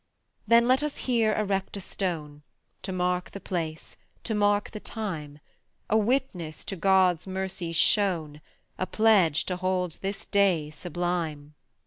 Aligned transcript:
Then 0.47 0.67
let 0.67 0.81
us 0.81 0.97
here 1.05 1.35
erect 1.35 1.77
a 1.77 1.79
stone, 1.79 2.41
To 2.81 2.91
mark 2.91 3.29
the 3.29 3.39
place, 3.39 3.97
to 4.23 4.33
mark 4.33 4.71
the 4.71 4.79
time; 4.79 5.37
A 5.91 5.95
witness 5.95 6.65
to 6.65 6.75
God's 6.75 7.27
mercies 7.27 7.75
shown, 7.75 8.41
A 8.79 8.87
pledge 8.87 9.43
to 9.45 9.57
hold 9.57 9.99
this 10.01 10.25
day 10.25 10.71
sublime. 10.71 11.53